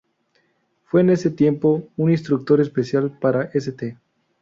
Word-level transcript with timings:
Fue 0.85 1.01
en 1.01 1.11
ese 1.11 1.29
tiempo, 1.29 1.87
un 1.95 2.09
instructor 2.09 2.59
especial 2.59 3.19
para 3.19 3.43
St. 3.53 3.99